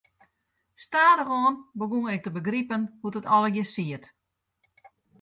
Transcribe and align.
Stadichoan 0.83 1.55
begûn 1.79 2.11
ik 2.15 2.21
te 2.23 2.31
begripen 2.37 2.81
hoe't 2.99 3.19
it 3.19 3.29
allegearre 3.35 3.71
siet. 3.75 4.05